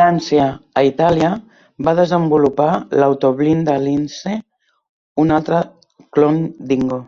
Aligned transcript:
Lancia, 0.00 0.46
a 0.80 0.84
Itàlia, 0.90 1.28
va 1.90 1.94
desenvolupar 2.00 2.70
l'Autoblinda 3.02 3.76
Lince, 3.84 4.36
un 5.26 5.40
altre 5.42 5.62
clon 6.18 6.46
Dingo. 6.74 7.06